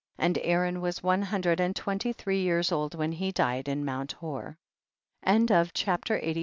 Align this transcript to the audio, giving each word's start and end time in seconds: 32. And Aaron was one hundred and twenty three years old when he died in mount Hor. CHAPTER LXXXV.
32. 0.17 0.25
And 0.25 0.37
Aaron 0.51 0.81
was 0.81 1.03
one 1.03 1.21
hundred 1.21 1.59
and 1.59 1.75
twenty 1.75 2.11
three 2.11 2.41
years 2.41 2.71
old 2.71 2.95
when 2.95 3.11
he 3.11 3.31
died 3.31 3.67
in 3.67 3.85
mount 3.85 4.13
Hor. 4.13 4.57
CHAPTER 5.27 6.17
LXXXV. 6.19 6.39